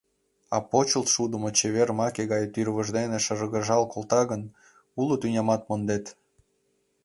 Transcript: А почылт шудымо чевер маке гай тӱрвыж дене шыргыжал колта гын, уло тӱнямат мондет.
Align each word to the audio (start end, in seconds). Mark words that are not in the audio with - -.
А 0.55 0.57
почылт 0.69 1.07
шудымо 1.13 1.49
чевер 1.57 1.89
маке 1.99 2.23
гай 2.33 2.43
тӱрвыж 2.53 2.87
дене 2.97 3.17
шыргыжал 3.25 3.83
колта 3.93 4.21
гын, 4.31 4.41
уло 4.99 5.13
тӱнямат 5.21 5.61
мондет. 5.69 6.05